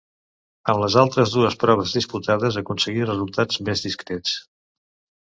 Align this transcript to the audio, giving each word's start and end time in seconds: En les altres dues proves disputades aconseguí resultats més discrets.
En 0.71 0.79
les 0.83 0.97
altres 1.01 1.33
dues 1.35 1.59
proves 1.65 1.95
disputades 1.99 2.59
aconseguí 2.65 3.07
resultats 3.13 3.65
més 3.71 3.89
discrets. 3.89 4.39